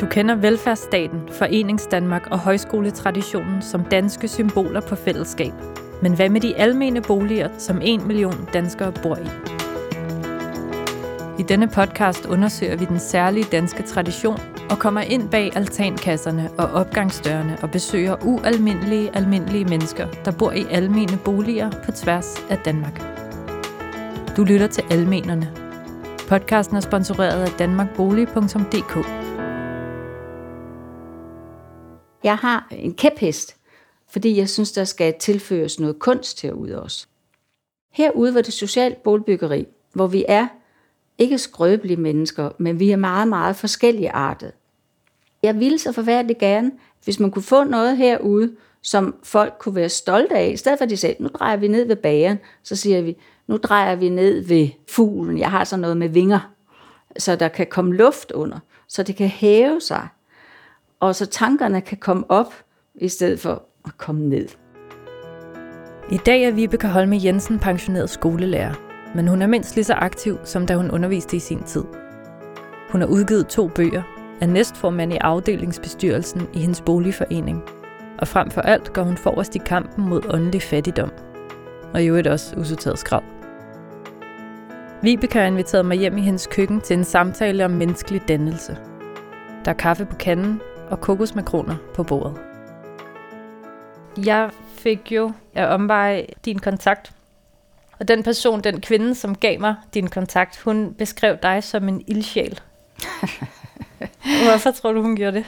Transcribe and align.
Du 0.00 0.06
kender 0.06 0.34
velfærdsstaten, 0.34 1.20
Foreningsdanmark 1.32 2.26
og 2.30 2.38
højskoletraditionen 2.38 3.62
som 3.62 3.84
danske 3.84 4.28
symboler 4.28 4.80
på 4.80 4.96
fællesskab. 4.96 5.52
Men 6.02 6.14
hvad 6.14 6.28
med 6.28 6.40
de 6.40 6.56
almene 6.56 7.02
boliger, 7.02 7.48
som 7.58 7.80
en 7.82 8.06
million 8.06 8.48
danskere 8.52 8.92
bor 8.92 9.16
i? 9.16 9.28
I 11.38 11.42
denne 11.42 11.68
podcast 11.68 12.26
undersøger 12.26 12.76
vi 12.76 12.84
den 12.84 12.98
særlige 12.98 13.46
danske 13.52 13.82
tradition 13.82 14.38
og 14.70 14.78
kommer 14.78 15.00
ind 15.00 15.30
bag 15.30 15.56
altankasserne 15.56 16.50
og 16.58 16.70
opgangsdørene 16.70 17.58
og 17.62 17.70
besøger 17.70 18.16
ualmindelige, 18.24 19.16
almindelige 19.16 19.64
mennesker, 19.64 20.06
der 20.24 20.30
bor 20.30 20.52
i 20.52 20.66
almene 20.70 21.18
boliger 21.24 21.70
på 21.84 21.92
tværs 21.92 22.44
af 22.50 22.58
Danmark. 22.58 23.02
Du 24.36 24.44
lytter 24.44 24.66
til 24.66 24.84
Almenerne. 24.90 25.50
Podcasten 26.28 26.76
er 26.76 26.80
sponsoreret 26.80 27.42
af 27.42 27.50
danmarkbolig.dk. 27.58 29.06
Jeg 32.24 32.36
har 32.36 32.68
en 32.70 32.94
kæphest, 32.94 33.56
fordi 34.08 34.36
jeg 34.36 34.48
synes, 34.48 34.72
der 34.72 34.84
skal 34.84 35.14
tilføres 35.18 35.80
noget 35.80 35.98
kunst 35.98 36.42
herude 36.42 36.82
også. 36.82 37.06
Herude 37.92 38.34
var 38.34 38.40
det 38.40 38.52
socialt 38.52 39.02
boligbyggeri, 39.02 39.66
hvor 39.92 40.06
vi 40.06 40.24
er 40.28 40.48
ikke 41.18 41.38
skrøbelige 41.38 41.96
mennesker, 41.96 42.50
men 42.58 42.80
vi 42.80 42.90
er 42.90 42.96
meget, 42.96 43.28
meget 43.28 43.56
forskellige 43.56 44.10
artet. 44.10 44.52
Jeg 45.42 45.60
ville 45.60 45.78
så 45.78 45.92
forfærdeligt 45.92 46.38
gerne, 46.38 46.72
hvis 47.04 47.20
man 47.20 47.30
kunne 47.30 47.42
få 47.42 47.64
noget 47.64 47.96
herude, 47.96 48.56
som 48.82 49.14
folk 49.22 49.54
kunne 49.58 49.74
være 49.74 49.88
stolte 49.88 50.36
af. 50.36 50.50
I 50.52 50.56
stedet 50.56 50.78
for 50.78 50.84
at 50.84 50.90
de 50.90 50.96
sagde, 50.96 51.22
nu 51.22 51.28
drejer 51.28 51.56
vi 51.56 51.68
ned 51.68 51.84
ved 51.84 51.96
bageren, 51.96 52.38
så 52.62 52.76
siger 52.76 53.02
vi, 53.02 53.16
nu 53.46 53.56
drejer 53.56 53.96
vi 53.96 54.08
ned 54.08 54.40
ved 54.40 54.68
fuglen. 54.88 55.38
Jeg 55.38 55.50
har 55.50 55.64
sådan 55.64 55.80
noget 55.80 55.96
med 55.96 56.08
vinger, 56.08 56.52
så 57.18 57.36
der 57.36 57.48
kan 57.48 57.66
komme 57.66 57.94
luft 57.94 58.32
under, 58.32 58.58
så 58.88 59.02
det 59.02 59.16
kan 59.16 59.28
hæve 59.28 59.80
sig, 59.80 60.08
og 61.00 61.14
så 61.14 61.26
tankerne 61.26 61.80
kan 61.80 61.98
komme 61.98 62.30
op, 62.30 62.54
i 62.94 63.08
stedet 63.08 63.40
for 63.40 63.62
at 63.84 63.98
komme 63.98 64.28
ned. 64.28 64.48
I 66.10 66.16
dag 66.16 66.42
er 66.42 66.50
Vibeke 66.50 66.88
Holme 66.88 67.20
Jensen 67.24 67.58
pensioneret 67.58 68.10
skolelærer, 68.10 68.74
men 69.14 69.28
hun 69.28 69.42
er 69.42 69.46
mindst 69.46 69.74
lige 69.74 69.84
så 69.84 69.94
aktiv, 69.94 70.38
som 70.44 70.66
da 70.66 70.76
hun 70.76 70.90
underviste 70.90 71.36
i 71.36 71.40
sin 71.40 71.62
tid. 71.62 71.84
Hun 72.90 73.00
har 73.00 73.08
udgivet 73.08 73.46
to 73.46 73.68
bøger, 73.68 74.02
er 74.40 74.46
næstformand 74.46 75.12
i 75.12 75.16
afdelingsbestyrelsen 75.16 76.48
i 76.54 76.58
hendes 76.58 76.80
boligforening, 76.80 77.62
og 78.18 78.28
frem 78.28 78.50
for 78.50 78.60
alt 78.60 78.92
går 78.92 79.02
hun 79.02 79.16
forrest 79.16 79.56
i 79.56 79.60
kampen 79.66 80.08
mod 80.08 80.22
åndelig 80.34 80.62
fattigdom, 80.62 81.10
og 81.94 82.02
i 82.02 82.06
øvrigt 82.06 82.26
også 82.26 82.56
usorteret 82.56 82.98
skrald. 82.98 83.24
Vibeke 85.02 85.38
har 85.38 85.46
inviteret 85.46 85.86
mig 85.86 85.96
hjem 85.96 86.18
i 86.18 86.22
hendes 86.22 86.46
køkken 86.46 86.80
til 86.80 86.98
en 86.98 87.04
samtale 87.04 87.64
om 87.64 87.70
menneskelig 87.70 88.28
dannelse. 88.28 88.78
Der 89.64 89.70
er 89.70 89.76
kaffe 89.76 90.04
på 90.04 90.16
kanden 90.16 90.60
og 90.90 91.00
kokosmakroner 91.00 91.76
på 91.94 92.02
bordet. 92.02 92.36
Jeg 94.26 94.50
fik 94.74 95.12
jo 95.12 95.32
af 95.54 95.74
omvej 95.74 96.26
din 96.44 96.58
kontakt. 96.58 97.12
Og 97.98 98.08
den 98.08 98.22
person, 98.22 98.60
den 98.60 98.80
kvinde, 98.80 99.14
som 99.14 99.34
gav 99.34 99.60
mig 99.60 99.74
din 99.94 100.08
kontakt, 100.08 100.60
hun 100.60 100.94
beskrev 100.98 101.36
dig 101.42 101.64
som 101.64 101.88
en 101.88 102.04
ildsjæl. 102.06 102.60
Hvorfor 104.48 104.70
tror 104.70 104.92
du, 104.92 105.02
hun 105.02 105.16
gjorde 105.16 105.36
det? 105.36 105.44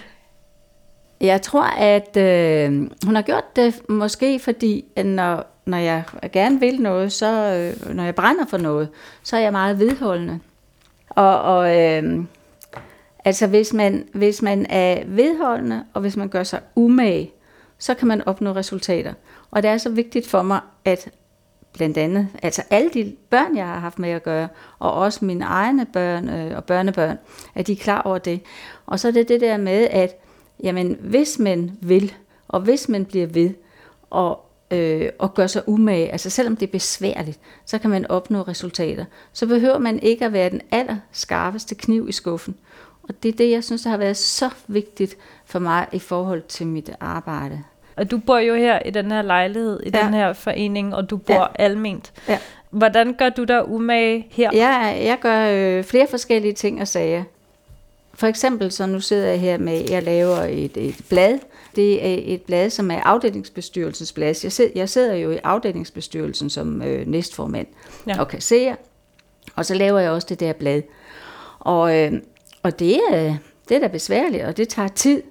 Jeg 1.21 1.43
tror, 1.43 1.65
at 1.65 2.17
øh, 2.17 2.91
hun 3.05 3.15
har 3.15 3.23
gjort 3.23 3.57
det 3.57 3.89
måske, 3.89 4.39
fordi 4.39 4.85
når, 5.05 5.47
når 5.67 5.79
jeg 5.79 6.03
gerne 6.33 6.61
vil 6.61 6.81
noget, 6.81 7.13
så 7.13 7.27
øh, 7.55 7.95
når 7.95 8.05
jeg 8.05 8.15
brænder 8.15 8.47
for 8.47 8.59
noget, 8.59 8.89
så 9.23 9.37
er 9.37 9.41
jeg 9.41 9.53
meget 9.53 9.79
vedholdende. 9.79 10.41
Og, 11.09 11.43
og 11.43 11.81
øh, 11.81 12.25
altså 13.25 13.47
hvis 13.47 13.73
man, 13.73 14.09
hvis 14.15 14.43
man 14.43 14.67
er 14.71 15.03
vedholdende, 15.07 15.85
og 15.95 16.01
hvis 16.01 16.17
man 16.17 16.29
gør 16.29 16.43
sig 16.43 16.61
umage, 16.75 17.33
så 17.79 17.95
kan 17.95 18.09
man 18.09 18.29
opnå 18.29 18.53
resultater. 18.53 19.15
Og 19.51 19.63
det 19.63 19.71
er 19.71 19.79
så 19.79 19.91
vigtigt 19.91 20.29
for 20.29 20.43
mig, 20.43 20.61
at 20.85 21.11
blandt 21.73 21.99
andet, 21.99 22.29
altså 22.43 22.63
alle 22.71 22.91
de 22.95 23.17
børn, 23.31 23.57
jeg 23.57 23.67
har 23.67 23.79
haft 23.79 23.99
med 23.99 24.11
at 24.11 24.23
gøre, 24.23 24.49
og 24.79 24.93
også 24.93 25.25
mine 25.25 25.45
egne 25.45 25.87
børn 25.87 26.29
øh, 26.29 26.57
og 26.57 26.65
børnebørn, 26.65 27.19
at 27.55 27.67
de 27.67 27.73
er 27.73 27.77
klar 27.77 28.03
over 28.03 28.19
det. 28.19 28.41
Og 28.87 29.01
så 29.01 29.09
er 29.09 29.13
det 29.13 29.29
det 29.29 29.41
der 29.41 29.57
med, 29.57 29.89
at 29.91 30.17
jamen, 30.63 30.97
hvis 31.01 31.39
man 31.39 31.79
vil, 31.81 32.15
og 32.49 32.61
hvis 32.61 32.89
man 32.89 33.05
bliver 33.05 33.27
ved, 33.27 33.51
og, 34.11 34.41
øh, 34.71 35.09
og 35.19 35.35
gør 35.35 35.47
sig 35.47 35.69
umage, 35.69 36.13
altså 36.13 36.31
selvom 36.31 36.57
det 36.57 36.67
er 36.67 36.73
besværligt, 36.73 37.39
så 37.67 37.79
kan 37.79 37.91
man 37.91 38.07
opnå 38.07 38.43
resultater. 38.43 39.05
Så 39.33 39.47
behøver 39.47 39.79
man 39.79 39.99
ikke 39.99 40.25
at 40.25 40.33
være 40.33 40.51
den 40.51 40.61
allerskarpeste 40.71 41.75
kniv 41.75 42.09
i 42.09 42.13
skuffen. 42.13 42.57
Og 43.03 43.23
det 43.23 43.29
er 43.29 43.33
det, 43.33 43.51
jeg 43.51 43.65
synes, 43.65 43.83
der 43.83 43.91
har 43.91 43.97
været 43.97 44.17
så 44.17 44.51
vigtigt 44.67 45.17
for 45.45 45.59
mig 45.59 45.87
i 45.93 45.99
forhold 45.99 46.43
til 46.43 46.67
mit 46.67 46.91
arbejde. 47.01 47.63
Og 47.97 48.11
du 48.11 48.19
bor 48.19 48.39
jo 48.39 48.55
her 48.55 48.79
i 48.79 48.91
den 48.91 49.11
her 49.11 49.23
lejlighed, 49.23 49.81
i 49.87 49.91
ja. 49.95 50.05
den 50.05 50.15
her 50.15 50.33
forening, 50.33 50.95
og 50.95 51.11
du 51.11 51.17
bor 51.17 51.35
ja. 51.35 51.65
alment. 51.65 52.13
Ja. 52.29 52.39
Hvordan 52.71 53.15
gør 53.15 53.29
du 53.29 53.45
der 53.45 53.63
umage 53.63 54.27
her? 54.31 54.51
Ja, 54.53 54.79
jeg 54.81 55.19
gør 55.21 55.47
øh, 55.51 55.85
flere 55.85 56.07
forskellige 56.11 56.53
ting 56.53 56.81
og 56.81 56.89
sager. 56.89 57.25
For 58.15 58.27
eksempel, 58.27 58.73
så 58.73 58.87
nu 58.87 59.01
sidder 59.01 59.29
jeg 59.29 59.41
her 59.41 59.59
med, 59.59 59.91
jeg 59.91 60.03
laver 60.03 60.37
et, 60.37 60.77
et 60.77 61.01
blad. 61.09 61.39
Det 61.77 62.07
er 62.07 62.35
et 62.35 62.43
blad, 62.43 62.71
som 62.71 62.91
er 62.91 63.01
afdelingsbestyrelsens 63.01 64.13
blad. 64.13 64.35
Jeg 64.43 64.53
sidder, 64.53 64.71
jeg 64.75 64.89
sidder 64.89 65.15
jo 65.15 65.31
i 65.31 65.39
afdelingsbestyrelsen 65.45 66.51
som 66.51 66.83
øh, 66.83 67.07
næstformand 67.07 67.67
ja. 68.07 68.21
og 68.21 68.29
kasserer. 68.29 68.75
Og 69.57 69.67
så 69.67 69.75
laver 69.75 69.99
jeg 69.99 70.11
også 70.11 70.27
det 70.31 70.41
der 70.41 70.53
blad. 70.53 70.83
Og, 71.59 71.99
øh, 71.99 72.13
og 72.63 72.79
det, 72.79 73.01
er, 73.11 73.37
det 73.69 73.77
er 73.77 73.81
da 73.81 73.87
besværligt, 73.87 74.45
og 74.45 74.57
det 74.57 74.69
tager 74.69 74.89
tid. 74.89 75.23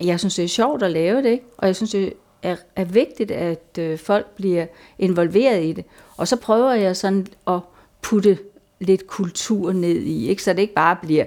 Jeg 0.00 0.18
synes, 0.18 0.34
det 0.34 0.44
er 0.44 0.48
sjovt 0.48 0.82
at 0.82 0.90
lave 0.90 1.22
det, 1.22 1.30
ikke? 1.30 1.44
og 1.58 1.66
jeg 1.66 1.76
synes, 1.76 1.90
det 1.90 2.12
er, 2.42 2.56
er 2.76 2.84
vigtigt, 2.84 3.30
at 3.30 3.78
øh, 3.78 3.98
folk 3.98 4.26
bliver 4.36 4.66
involveret 4.98 5.64
i 5.64 5.72
det. 5.72 5.84
Og 6.16 6.28
så 6.28 6.36
prøver 6.36 6.72
jeg 6.72 6.96
sådan 6.96 7.26
at 7.46 7.60
putte 8.02 8.38
lidt 8.80 9.06
kultur 9.06 9.72
ned 9.72 9.96
i, 9.96 10.28
ikke? 10.28 10.42
så 10.42 10.52
det 10.52 10.58
ikke 10.58 10.74
bare 10.74 10.96
bliver 11.02 11.24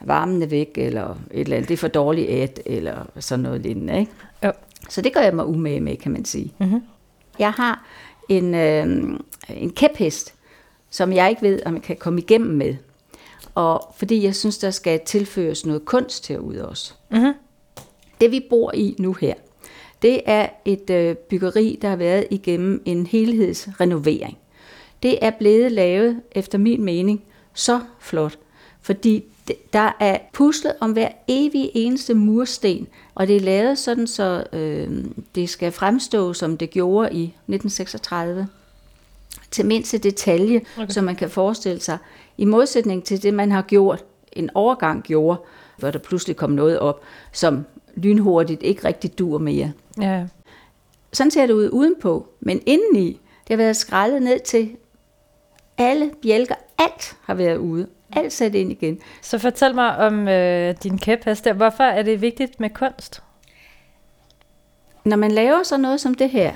varmen 0.00 0.50
væk, 0.50 0.72
eller 0.76 1.10
et 1.10 1.40
eller 1.40 1.56
andet, 1.56 1.68
det 1.68 1.74
er 1.74 1.78
for 1.78 1.88
dårligt 1.88 2.30
at, 2.30 2.60
eller 2.66 3.06
sådan 3.18 3.42
noget 3.42 3.60
lignende. 3.60 4.00
Ikke? 4.00 4.12
Jo. 4.44 4.52
Så 4.88 5.00
det 5.02 5.14
gør 5.14 5.20
jeg 5.20 5.34
mig 5.34 5.46
umage 5.46 5.80
med, 5.80 5.96
kan 5.96 6.12
man 6.12 6.24
sige. 6.24 6.52
Mm-hmm. 6.58 6.82
Jeg 7.38 7.50
har 7.50 7.86
en, 8.28 8.54
øh, 8.54 8.86
en 9.48 9.70
kæphest, 9.70 10.34
som 10.90 11.12
jeg 11.12 11.30
ikke 11.30 11.42
ved, 11.42 11.60
om 11.66 11.74
jeg 11.74 11.82
kan 11.82 11.96
komme 11.96 12.20
igennem 12.20 12.56
med. 12.56 12.76
Og 13.54 13.94
fordi 13.96 14.24
jeg 14.24 14.34
synes, 14.34 14.58
der 14.58 14.70
skal 14.70 15.00
tilføres 15.06 15.66
noget 15.66 15.84
kunst 15.84 16.28
herude 16.28 16.68
også. 16.68 16.94
Mm-hmm. 17.10 17.32
Det 18.20 18.30
vi 18.30 18.46
bor 18.50 18.74
i 18.74 18.96
nu 18.98 19.12
her, 19.12 19.34
det 20.02 20.20
er 20.26 20.48
et 20.64 20.90
øh, 20.90 21.16
byggeri, 21.16 21.78
der 21.82 21.88
har 21.88 21.96
været 21.96 22.26
igennem 22.30 22.82
en 22.84 23.06
helhedsrenovering. 23.06 24.38
Det 25.02 25.18
er 25.22 25.30
blevet 25.30 25.72
lavet, 25.72 26.20
efter 26.32 26.58
min 26.58 26.84
mening, 26.84 27.24
så 27.54 27.80
flot, 28.00 28.38
fordi 28.80 29.24
der 29.72 29.96
er 30.00 30.18
puslet 30.32 30.72
om 30.80 30.92
hver 30.92 31.08
evig 31.28 31.70
eneste 31.74 32.14
mursten, 32.14 32.86
og 33.14 33.26
det 33.28 33.36
er 33.36 33.40
lavet 33.40 33.78
sådan, 33.78 34.06
så 34.06 34.44
øh, 34.52 35.04
det 35.34 35.48
skal 35.48 35.72
fremstå, 35.72 36.32
som 36.32 36.56
det 36.56 36.70
gjorde 36.70 37.12
i 37.12 37.24
1936, 37.24 38.48
til 39.54 39.66
mindste 39.66 39.98
detalje, 39.98 40.60
okay. 40.78 40.88
så 40.88 41.02
man 41.02 41.16
kan 41.16 41.30
forestille 41.30 41.80
sig, 41.80 41.98
i 42.38 42.44
modsætning 42.44 43.04
til 43.04 43.22
det, 43.22 43.34
man 43.34 43.52
har 43.52 43.62
gjort, 43.62 44.04
en 44.32 44.50
overgang 44.54 45.02
gjorde, 45.02 45.40
hvor 45.78 45.90
der 45.90 45.98
pludselig 45.98 46.36
kom 46.36 46.50
noget 46.50 46.78
op, 46.78 47.00
som 47.32 47.64
lynhurtigt 47.96 48.62
ikke 48.62 48.84
rigtig 48.84 49.18
dur 49.18 49.38
mere. 49.38 49.72
Ja. 50.00 50.26
Sådan 51.12 51.30
ser 51.30 51.46
det 51.46 51.54
ud 51.54 51.70
udenpå, 51.72 52.28
men 52.40 52.60
indeni, 52.66 53.20
det 53.48 53.50
har 53.50 53.56
været 53.56 53.76
skrællet 53.76 54.22
ned 54.22 54.40
til 54.40 54.76
alle 55.78 56.10
bjælker, 56.22 56.54
alt 56.78 57.16
har 57.22 57.34
været 57.34 57.56
ude, 57.56 57.86
alt 58.12 58.32
sat 58.32 58.54
ind 58.54 58.70
igen. 58.72 58.98
Så 59.22 59.38
fortæl 59.38 59.74
mig 59.74 59.96
om 59.96 60.28
øh, 60.28 60.74
din 60.82 60.98
kæphest 60.98 61.48
Hvorfor 61.50 61.84
er 61.84 62.02
det 62.02 62.20
vigtigt 62.20 62.60
med 62.60 62.70
kunst? 62.70 63.22
Når 65.04 65.16
man 65.16 65.32
laver 65.32 65.62
så 65.62 65.76
noget 65.76 66.00
som 66.00 66.14
det 66.14 66.30
her, 66.30 66.54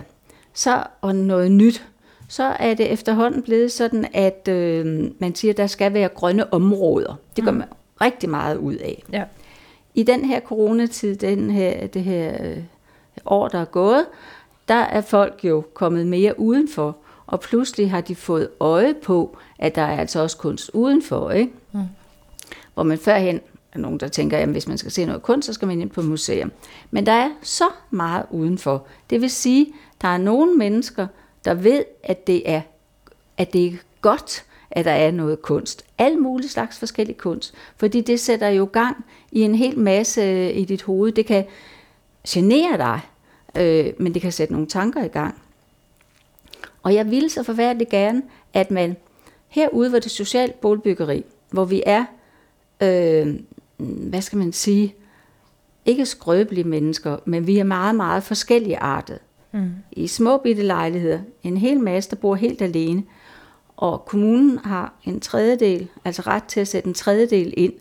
så 0.55 0.83
og 1.01 1.15
noget 1.15 1.53
nyt, 1.53 1.87
så 2.29 2.43
er 2.43 2.75
det 2.75 2.93
efterhånden 2.93 3.43
blevet 3.43 3.73
sådan, 3.73 4.07
at 4.13 4.49
øh, 4.49 5.11
man 5.19 5.35
siger, 5.35 5.53
at 5.53 5.57
der 5.57 5.67
skal 5.67 5.95
være 5.95 6.09
grønne 6.09 6.53
områder. 6.53 7.15
Det 7.37 7.45
gør 7.45 7.51
mm. 7.51 7.59
man 7.59 7.69
rigtig 8.01 8.31
meget 8.31 8.57
ud 8.57 8.75
af. 8.75 9.03
Ja. 9.13 9.25
I 9.95 10.03
den 10.03 10.25
her 10.25 10.41
coronatid, 10.41 11.17
den 11.17 11.51
her, 11.51 11.87
det 11.87 12.03
her 12.03 12.37
øh, 12.45 12.57
år, 13.27 13.49
der 13.49 13.59
er 13.59 13.65
gået, 13.65 14.07
der 14.69 14.75
er 14.75 15.01
folk 15.01 15.41
jo 15.45 15.65
kommet 15.75 16.07
mere 16.07 16.41
udenfor, 16.41 16.97
og 17.27 17.41
pludselig 17.41 17.91
har 17.91 18.01
de 18.01 18.15
fået 18.15 18.49
øje 18.61 18.95
på, 18.95 19.37
at 19.59 19.75
der 19.75 19.83
er 19.83 19.99
altså 19.99 20.21
også 20.23 20.37
kunst 20.37 20.71
udenfor, 20.75 21.31
ikke? 21.31 21.53
Mm. 21.73 21.81
Hvor 22.75 22.83
man 22.83 22.99
førhen 22.99 23.41
er 23.73 23.79
nogen, 23.79 24.01
der 24.01 24.09
tænker, 24.09 24.39
at 24.39 24.49
hvis 24.49 24.69
man 24.69 24.79
skal 24.79 24.93
se 24.93 25.05
noget 25.05 25.23
kunst, 25.23 25.47
så 25.47 25.53
skal 25.53 25.69
man 25.69 25.81
ind 25.81 25.91
på 25.91 26.03
museum. 26.03 26.53
Men 26.91 27.07
der 27.07 27.13
er 27.13 27.31
så 27.43 27.65
meget 27.91 28.25
udenfor. 28.31 28.87
Det 29.11 29.21
vil 29.21 29.31
sige, 29.31 29.73
der 30.03 30.09
er 30.09 30.19
nogle 30.19 30.55
mennesker, 30.55 31.07
der 31.49 31.55
ved, 31.55 31.85
at 32.03 32.27
det 32.27 32.51
er, 32.51 32.61
at 33.37 33.53
det 33.53 33.67
er 33.67 33.73
godt, 34.01 34.45
at 34.71 34.85
der 34.85 34.91
er 34.91 35.11
noget 35.11 35.43
kunst. 35.43 35.85
Al 35.99 36.19
mulig 36.19 36.51
slags 36.51 36.79
forskellig 36.79 37.17
kunst. 37.17 37.55
Fordi 37.77 38.01
det 38.01 38.21
sætter 38.21 38.49
jo 38.49 38.69
gang 38.73 39.05
i 39.33 39.41
en 39.41 39.55
hel 39.55 39.79
masse 39.79 40.21
øh, 40.21 40.57
i 40.57 40.65
dit 40.65 40.83
hoved. 40.83 41.13
Det 41.13 41.27
kan 41.27 41.45
genere 42.29 42.77
dig, 42.79 43.01
øh, 43.57 43.93
men 43.99 44.15
det 44.15 44.23
kan 44.23 44.33
sætte 44.33 44.53
nogle 44.53 44.69
tanker 44.69 45.05
i 45.05 45.09
gang. 45.09 45.43
Og 46.83 46.95
jeg 46.95 47.11
ville 47.11 47.31
så 47.31 47.43
forfærdeligt 47.43 47.91
gerne, 47.91 48.23
at 48.55 48.71
man 48.71 48.97
herude 49.49 49.91
hvor 49.91 49.99
det 49.99 50.11
socialt 50.11 50.61
boligbyggeri, 50.61 51.25
hvor 51.51 51.65
vi 51.65 51.83
er, 51.87 52.05
øh, 52.81 53.41
hvad 53.79 54.23
skal 54.23 54.39
man 54.39 54.53
sige, 54.53 54.95
ikke 55.87 56.07
skrøbelige 56.07 56.65
mennesker, 56.65 57.17
men 57.25 57.47
vi 57.47 57.59
er 57.59 57.65
meget, 57.65 57.95
meget 57.95 58.23
forskellige 58.23 58.79
artet. 58.79 59.19
Mm. 59.53 59.71
I 59.99 60.07
små 60.07 60.37
bitte 60.37 60.63
lejligheder, 60.63 61.21
en 61.43 61.57
hel 61.57 61.81
masse, 61.81 62.11
der 62.11 62.17
bor 62.17 62.35
helt 62.35 62.63
alene, 62.63 63.03
og 63.77 64.05
kommunen 64.05 64.59
har 64.59 64.95
en 65.05 65.21
tredjedel, 65.21 65.89
altså 66.05 66.23
ret 66.23 66.45
til 66.45 66.61
at 66.61 66.69
sætte 66.69 66.87
en 66.87 66.95
tredjedel 66.95 67.55
ind. 67.57 67.73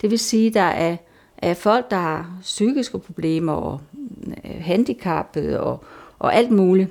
Det 0.00 0.10
vil 0.10 0.18
sige, 0.18 0.50
der 0.50 0.60
er, 0.60 0.96
er 1.38 1.54
folk, 1.54 1.90
der 1.90 1.96
har 1.96 2.38
psykiske 2.42 2.98
problemer 2.98 3.52
og 3.52 3.80
øh, 4.44 4.60
handicap 4.60 5.36
og, 5.36 5.84
og 6.18 6.34
alt 6.34 6.50
muligt. 6.50 6.90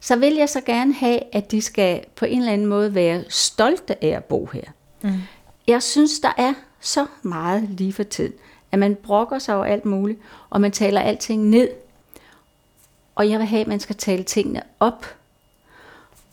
Så 0.00 0.16
vil 0.16 0.34
jeg 0.34 0.48
så 0.48 0.60
gerne 0.60 0.94
have, 0.94 1.20
at 1.32 1.50
de 1.50 1.60
skal 1.60 2.04
på 2.16 2.24
en 2.24 2.38
eller 2.38 2.52
anden 2.52 2.66
måde 2.66 2.94
være 2.94 3.24
stolte 3.28 4.04
af 4.04 4.08
at 4.08 4.24
bo 4.24 4.48
her. 4.52 4.64
Mm. 5.02 5.10
Jeg 5.66 5.82
synes, 5.82 6.20
der 6.20 6.32
er 6.36 6.54
så 6.80 7.06
meget 7.22 7.68
lige 7.70 7.92
for 7.92 8.02
tiden, 8.02 8.32
at 8.72 8.78
man 8.78 8.94
brokker 8.94 9.38
sig 9.38 9.56
over 9.56 9.64
alt 9.64 9.84
muligt, 9.84 10.18
og 10.50 10.60
man 10.60 10.72
taler 10.72 11.00
alting 11.00 11.48
ned. 11.48 11.68
Og 13.14 13.30
jeg 13.30 13.38
vil 13.38 13.46
have, 13.46 13.60
at 13.60 13.66
man 13.66 13.80
skal 13.80 13.96
tale 13.96 14.22
tingene 14.22 14.62
op. 14.80 15.06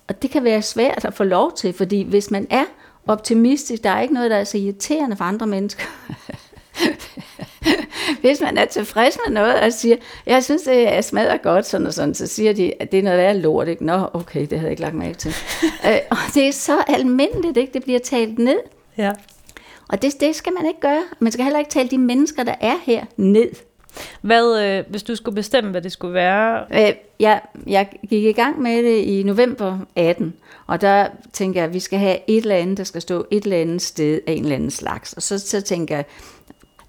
Og 0.07 0.21
det 0.21 0.31
kan 0.31 0.43
være 0.43 0.61
svært 0.61 1.05
at 1.05 1.13
få 1.13 1.23
lov 1.23 1.55
til, 1.55 1.73
fordi 1.73 2.03
hvis 2.03 2.31
man 2.31 2.47
er 2.49 2.65
optimistisk, 3.07 3.83
der 3.83 3.89
er 3.89 4.01
ikke 4.01 4.13
noget, 4.13 4.31
der 4.31 4.37
er 4.37 4.43
så 4.43 4.57
irriterende 4.57 5.15
for 5.15 5.23
andre 5.23 5.47
mennesker. 5.47 5.85
hvis 8.21 8.41
man 8.41 8.57
er 8.57 8.65
tilfreds 8.65 9.17
med 9.25 9.33
noget 9.33 9.59
og 9.59 9.73
siger, 9.73 9.95
jeg 10.25 10.43
synes, 10.43 10.61
det 10.61 10.93
er 10.93 11.01
smadret 11.01 11.41
godt, 11.41 11.65
sådan 11.65 11.87
og 11.87 11.93
sådan, 11.93 12.15
så 12.15 12.27
siger 12.27 12.53
de, 12.53 12.81
at 12.81 12.91
det 12.91 12.99
er 12.99 13.03
noget 13.03 13.17
værd 13.17 13.35
lort. 13.35 13.67
Ikke? 13.67 13.85
Nå, 13.85 14.09
okay, 14.13 14.41
det 14.41 14.51
havde 14.51 14.63
jeg 14.63 14.71
ikke 14.71 14.81
lagt 14.81 14.95
mærke 14.95 15.17
til. 15.17 15.29
øh, 15.87 15.97
og 16.09 16.17
det 16.33 16.47
er 16.47 16.51
så 16.51 16.83
almindeligt, 16.87 17.57
ikke? 17.57 17.73
det 17.73 17.83
bliver 17.83 17.99
talt 17.99 18.39
ned. 18.39 18.59
Ja. 18.97 19.11
Og 19.89 20.01
det, 20.01 20.19
det 20.19 20.35
skal 20.35 20.53
man 20.53 20.65
ikke 20.65 20.79
gøre. 20.79 21.03
Man 21.19 21.31
skal 21.31 21.43
heller 21.43 21.59
ikke 21.59 21.71
tale 21.71 21.89
de 21.89 21.97
mennesker, 21.97 22.43
der 22.43 22.55
er 22.61 22.75
her, 22.83 23.05
ned. 23.17 23.68
Hvad, 24.21 24.63
øh, 24.63 24.83
hvis 24.89 25.03
du 25.03 25.15
skulle 25.15 25.35
bestemme, 25.35 25.71
hvad 25.71 25.81
det 25.81 25.91
skulle 25.91 26.13
være? 26.13 26.65
Øh, 26.71 26.93
jeg, 27.19 27.41
jeg 27.67 27.89
gik 28.09 28.23
i 28.23 28.31
gang 28.31 28.61
med 28.61 28.83
det 28.83 28.97
i 28.97 29.23
november 29.23 29.79
18, 29.95 30.33
og 30.67 30.81
der 30.81 31.07
tænker 31.33 31.59
jeg, 31.59 31.67
at 31.67 31.73
vi 31.73 31.79
skal 31.79 31.99
have 31.99 32.17
et 32.27 32.41
eller 32.41 32.55
andet, 32.55 32.77
der 32.77 32.83
skal 32.83 33.01
stå 33.01 33.25
et 33.31 33.43
eller 33.43 33.57
andet 33.57 33.81
sted 33.81 34.19
af 34.27 34.31
en 34.33 34.43
eller 34.43 34.55
anden 34.55 34.71
slags. 34.71 35.13
Og 35.13 35.21
så, 35.21 35.39
så 35.39 35.61
tænker 35.61 35.95
jeg, 35.95 36.05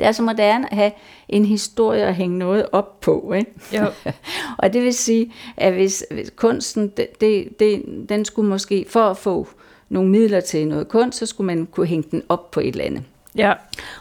det 0.00 0.08
er 0.08 0.12
så 0.12 0.22
moderne 0.22 0.70
at 0.70 0.76
have 0.76 0.92
en 1.28 1.44
historie 1.44 2.02
at 2.02 2.14
hænge 2.14 2.38
noget 2.38 2.66
op 2.72 3.00
på. 3.00 3.32
Ikke? 3.32 3.52
Jo. 3.72 3.86
og 4.58 4.72
det 4.72 4.82
vil 4.82 4.94
sige, 4.94 5.32
at 5.56 5.72
hvis, 5.72 6.04
hvis 6.10 6.32
kunsten, 6.36 6.88
det, 6.88 7.20
det, 7.20 7.60
det, 7.60 7.82
den 8.08 8.24
skulle 8.24 8.48
måske, 8.48 8.86
for 8.88 9.02
at 9.02 9.16
få 9.16 9.48
nogle 9.88 10.10
midler 10.10 10.40
til 10.40 10.68
noget 10.68 10.88
kunst, 10.88 11.18
så 11.18 11.26
skulle 11.26 11.46
man 11.46 11.66
kunne 11.66 11.86
hænge 11.86 12.08
den 12.10 12.22
op 12.28 12.50
på 12.50 12.60
et 12.60 12.68
eller 12.68 12.84
andet. 12.84 13.02
Ja. 13.36 13.52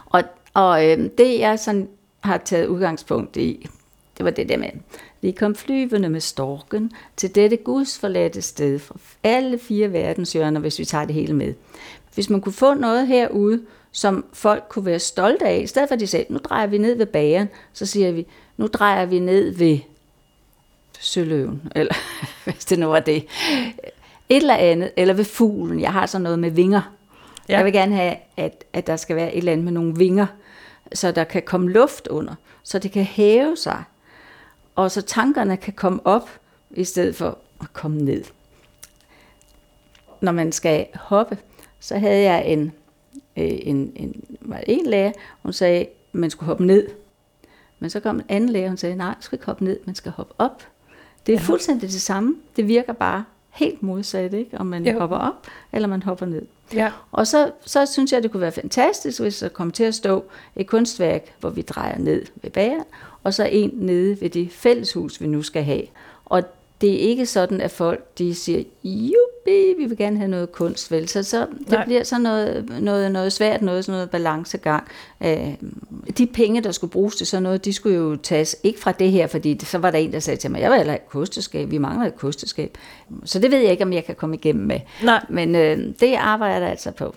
Og, 0.06 0.22
og 0.54 0.86
øh, 0.86 1.10
det 1.18 1.38
jeg 1.38 1.58
sådan 1.58 1.88
har 2.20 2.38
taget 2.38 2.66
udgangspunkt 2.66 3.36
i, 3.36 3.66
det 4.18 4.24
var 4.24 4.30
det 4.30 4.48
der 4.48 4.56
med, 4.56 4.70
vi 5.20 5.30
kom 5.30 5.54
flyvende 5.54 6.08
med 6.08 6.20
storken 6.20 6.92
til 7.16 7.34
dette 7.34 7.56
gudsforladte 7.56 8.42
sted 8.42 8.78
fra 8.78 8.94
alle 9.22 9.58
fire 9.58 9.92
verdenshjørner, 9.92 10.60
hvis 10.60 10.78
vi 10.78 10.84
tager 10.84 11.04
det 11.04 11.14
hele 11.14 11.34
med. 11.34 11.54
Hvis 12.14 12.30
man 12.30 12.40
kunne 12.40 12.52
få 12.52 12.74
noget 12.74 13.06
herude, 13.06 13.62
som 13.92 14.24
folk 14.32 14.64
kunne 14.68 14.86
være 14.86 14.98
stolte 14.98 15.46
af, 15.46 15.60
i 15.62 15.66
stedet 15.66 15.88
for 15.88 15.94
at 15.94 16.00
de 16.00 16.06
sagde, 16.06 16.32
nu 16.32 16.38
drejer 16.44 16.66
vi 16.66 16.78
ned 16.78 16.94
ved 16.94 17.06
bageren, 17.06 17.48
så 17.72 17.86
siger 17.86 18.12
vi, 18.12 18.26
nu 18.56 18.66
drejer 18.66 19.06
vi 19.06 19.18
ned 19.18 19.50
ved 19.56 19.78
Søløven, 21.00 21.62
eller 21.74 21.94
hvis 22.44 22.64
det 22.64 22.78
nu 22.78 22.86
var 22.86 23.00
det. 23.00 23.26
Et 24.28 24.36
eller 24.36 24.54
andet, 24.54 24.90
eller 24.96 25.14
ved 25.14 25.24
fuglen. 25.24 25.80
Jeg 25.80 25.92
har 25.92 26.06
sådan 26.06 26.22
noget 26.22 26.38
med 26.38 26.50
vinger. 26.50 26.94
Ja. 27.48 27.56
Jeg 27.56 27.64
vil 27.64 27.72
gerne 27.72 27.94
have, 27.94 28.16
at, 28.36 28.64
at 28.72 28.86
der 28.86 28.96
skal 28.96 29.16
være 29.16 29.34
et 29.34 29.38
eller 29.38 29.52
andet 29.52 29.64
med 29.64 29.72
nogle 29.72 29.96
vinger, 29.96 30.26
så 30.92 31.12
der 31.12 31.24
kan 31.24 31.42
komme 31.42 31.70
luft 31.70 32.06
under, 32.06 32.34
så 32.62 32.78
det 32.78 32.92
kan 32.92 33.04
hæve 33.04 33.56
sig, 33.56 33.84
og 34.74 34.90
så 34.90 35.02
tankerne 35.02 35.56
kan 35.56 35.72
komme 35.72 36.06
op, 36.06 36.30
i 36.70 36.84
stedet 36.84 37.16
for 37.16 37.38
at 37.60 37.72
komme 37.72 38.02
ned. 38.02 38.24
Når 40.20 40.32
man 40.32 40.52
skal 40.52 40.86
hoppe, 40.94 41.38
så 41.80 41.98
havde 41.98 42.22
jeg 42.22 42.46
en, 42.46 42.72
øh, 43.36 43.58
en, 43.62 43.92
en, 43.96 44.24
var 44.40 44.62
en 44.66 44.86
lærer, 44.86 45.12
hun 45.42 45.52
sagde, 45.52 45.80
at 45.80 45.88
man 46.12 46.30
skulle 46.30 46.46
hoppe 46.46 46.66
ned. 46.66 46.88
Men 47.78 47.90
så 47.90 48.00
kom 48.00 48.16
en 48.16 48.24
anden 48.28 48.50
lærer, 48.50 48.68
hun 48.68 48.76
sagde, 48.76 48.96
nej, 48.96 49.06
man 49.06 49.16
skal 49.22 49.36
ikke 49.36 49.46
hoppe 49.46 49.64
ned, 49.64 49.80
man 49.84 49.94
skal 49.94 50.12
hoppe 50.12 50.34
op. 50.38 50.62
Det 51.26 51.34
er 51.34 51.38
ja. 51.38 51.44
fuldstændig 51.44 51.90
det 51.90 52.02
samme. 52.02 52.36
Det 52.56 52.68
virker 52.68 52.92
bare 52.92 53.24
helt 53.50 53.82
modsat, 53.82 54.34
ikke? 54.34 54.58
om 54.58 54.66
man 54.66 54.86
jo. 54.86 54.98
hopper 54.98 55.16
op, 55.16 55.46
eller 55.72 55.88
man 55.88 56.02
hopper 56.02 56.26
ned. 56.26 56.42
Ja. 56.74 56.92
Og 57.12 57.26
så, 57.26 57.50
så 57.66 57.86
synes 57.86 58.12
jeg, 58.12 58.22
det 58.22 58.30
kunne 58.30 58.40
være 58.40 58.52
fantastisk, 58.52 59.20
hvis 59.20 59.38
der 59.38 59.48
kom 59.48 59.70
til 59.70 59.84
at 59.84 59.94
stå 59.94 60.24
et 60.56 60.66
kunstværk, 60.66 61.34
hvor 61.40 61.50
vi 61.50 61.62
drejer 61.62 61.98
ned 61.98 62.26
ved 62.42 62.50
bageren, 62.50 62.84
og 63.24 63.34
så 63.34 63.44
en 63.44 63.70
nede 63.74 64.20
ved 64.20 64.30
det 64.30 64.52
fælleshus, 64.52 65.20
vi 65.20 65.26
nu 65.26 65.42
skal 65.42 65.62
have. 65.62 65.82
Og 66.24 66.42
det 66.80 66.94
er 66.94 66.98
ikke 66.98 67.26
sådan, 67.26 67.60
at 67.60 67.70
folk 67.70 68.18
de 68.18 68.34
siger, 68.34 68.64
jubi, 69.46 69.74
vi 69.78 69.84
vil 69.84 69.96
gerne 69.96 70.16
have 70.16 70.28
noget 70.28 70.52
kunst, 70.52 70.90
vel? 70.90 71.08
Så, 71.08 71.22
så 71.22 71.46
det 71.58 71.70
Nej. 71.70 71.84
bliver 71.84 72.04
så 72.04 72.18
noget, 72.18 72.68
noget, 72.80 73.12
noget 73.12 73.32
svært, 73.32 73.62
noget, 73.62 73.84
sådan 73.84 73.96
noget 73.96 74.10
balancegang. 74.10 74.88
Øh, 75.24 75.54
de 76.18 76.26
penge, 76.26 76.60
der 76.62 76.72
skulle 76.72 76.90
bruges 76.90 77.16
til 77.16 77.26
sådan 77.26 77.42
noget, 77.42 77.64
de 77.64 77.72
skulle 77.72 77.96
jo 77.96 78.16
tages 78.16 78.56
ikke 78.62 78.80
fra 78.80 78.92
det 78.92 79.10
her, 79.10 79.26
fordi 79.26 79.60
så 79.64 79.78
var 79.78 79.90
der 79.90 79.98
en, 79.98 80.12
der 80.12 80.20
sagde 80.20 80.40
til 80.40 80.50
mig, 80.50 80.60
jeg 80.60 80.70
vil 80.70 80.76
heller 80.76 80.94
ikke 80.94 81.08
kosteskab, 81.08 81.70
vi 81.70 81.78
mangler 81.78 82.06
et 82.06 82.16
kosteskab. 82.16 82.78
Så 83.24 83.38
det 83.38 83.50
ved 83.50 83.58
jeg 83.58 83.70
ikke, 83.70 83.84
om 83.84 83.92
jeg 83.92 84.04
kan 84.04 84.14
komme 84.14 84.36
igennem 84.36 84.66
med. 84.66 84.80
Nej. 85.04 85.24
Men 85.28 85.54
øh, 85.54 85.78
det 86.00 86.14
arbejder 86.14 86.60
jeg 86.60 86.70
altså 86.70 86.90
på. 86.90 87.14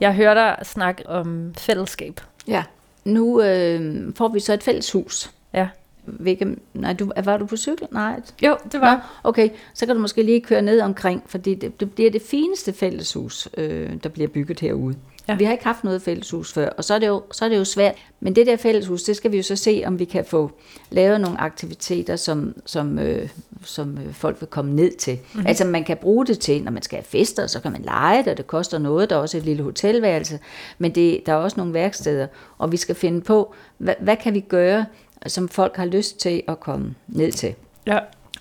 Jeg 0.00 0.14
hører 0.14 0.34
dig 0.34 0.66
snakke 0.66 1.08
om 1.08 1.54
fællesskab. 1.58 2.20
Ja. 2.48 2.64
Nu 3.08 3.42
øh, 3.42 4.14
får 4.14 4.28
vi 4.28 4.40
så 4.40 4.52
et 4.52 4.62
fælles 4.62 4.92
hus. 4.92 5.30
Ja. 5.54 5.68
Hvilke, 6.04 6.56
nej, 6.74 6.92
du, 6.92 7.12
var 7.24 7.36
du 7.36 7.46
på 7.46 7.56
cykel? 7.56 7.86
Nej. 7.92 8.20
Jo, 8.42 8.56
det 8.72 8.80
var. 8.80 8.94
Nå, 8.94 9.28
okay, 9.28 9.48
så 9.74 9.86
kan 9.86 9.94
du 9.94 10.00
måske 10.00 10.22
lige 10.22 10.40
køre 10.40 10.62
ned 10.62 10.80
omkring, 10.80 11.22
fordi 11.26 11.54
det, 11.54 11.80
det 11.80 11.94
bliver 11.94 12.10
det 12.10 12.22
fineste 12.22 12.72
fælleshus, 12.72 13.48
øh, 13.56 13.90
der 14.02 14.08
bliver 14.08 14.28
bygget 14.28 14.60
herude. 14.60 14.94
Ja. 15.28 15.36
Vi 15.36 15.44
har 15.44 15.52
ikke 15.52 15.64
haft 15.64 15.84
noget 15.84 16.02
fælleshus 16.02 16.52
før, 16.52 16.68
og 16.68 16.84
så 16.84 16.94
er, 16.94 16.98
det 16.98 17.06
jo, 17.06 17.22
så 17.32 17.44
er 17.44 17.48
det 17.48 17.56
jo 17.56 17.64
svært. 17.64 17.94
Men 18.20 18.36
det 18.36 18.46
der 18.46 18.56
fælleshus, 18.56 19.02
det 19.02 19.16
skal 19.16 19.32
vi 19.32 19.36
jo 19.36 19.42
så 19.42 19.56
se, 19.56 19.82
om 19.86 19.98
vi 19.98 20.04
kan 20.04 20.24
få 20.24 20.50
lavet 20.90 21.20
nogle 21.20 21.40
aktiviteter, 21.40 22.16
som, 22.16 22.54
som, 22.66 22.98
øh, 22.98 23.28
som 23.64 23.98
øh, 23.98 24.14
folk 24.14 24.40
vil 24.40 24.46
komme 24.48 24.74
ned 24.74 24.96
til. 24.96 25.14
Mm-hmm. 25.14 25.46
Altså 25.46 25.64
man 25.64 25.84
kan 25.84 25.96
bruge 25.96 26.26
det 26.26 26.38
til, 26.38 26.62
når 26.62 26.72
man 26.72 26.82
skal 26.82 26.96
have 26.96 27.04
fester, 27.04 27.46
så 27.46 27.60
kan 27.60 27.72
man 27.72 27.82
lege 27.82 28.18
det, 28.18 28.28
og 28.28 28.36
det 28.36 28.46
koster 28.46 28.78
noget. 28.78 29.10
Der 29.10 29.16
er 29.16 29.20
også 29.20 29.36
et 29.36 29.44
lille 29.44 29.62
hotelværelse, 29.62 30.38
men 30.78 30.94
det, 30.94 31.20
der 31.26 31.32
er 31.32 31.36
også 31.36 31.56
nogle 31.56 31.74
værksteder, 31.74 32.26
og 32.58 32.72
vi 32.72 32.76
skal 32.76 32.94
finde 32.94 33.20
på, 33.20 33.54
hvad, 33.78 33.94
hvad 34.00 34.16
kan 34.16 34.34
vi 34.34 34.40
gøre, 34.40 34.86
som 35.26 35.48
folk 35.48 35.76
har 35.76 35.84
lyst 35.84 36.20
til 36.20 36.42
at 36.48 36.60
komme 36.60 36.94
ned 37.08 37.32
til. 37.32 37.54
Ja. 37.86 37.98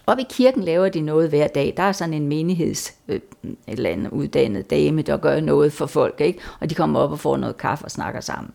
Op 0.07 0.19
i 0.19 0.25
kirken 0.29 0.63
laver 0.63 0.89
de 0.89 1.01
noget 1.01 1.29
hver 1.29 1.47
dag. 1.47 1.73
Der 1.77 1.83
er 1.83 1.91
sådan 1.91 2.13
en 2.13 2.27
menigheds, 2.27 2.95
øh, 3.07 3.19
eller 3.67 3.89
andet 3.89 4.11
uddannet 4.11 4.69
dame, 4.69 5.01
der 5.01 5.17
gør 5.17 5.39
noget 5.39 5.73
for 5.73 5.85
folk, 5.85 6.21
ikke? 6.21 6.39
og 6.59 6.69
de 6.69 6.75
kommer 6.75 6.99
op 6.99 7.11
og 7.11 7.19
får 7.19 7.37
noget 7.37 7.57
kaffe 7.57 7.85
og 7.85 7.91
snakker 7.91 8.21
sammen. 8.21 8.53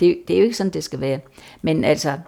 Det, 0.00 0.18
det 0.28 0.34
er 0.34 0.38
jo 0.38 0.44
ikke 0.44 0.56
sådan, 0.56 0.72
det 0.72 0.84
skal 0.84 1.00
være. 1.00 1.20
Men 1.62 1.84
altså, 1.84 2.18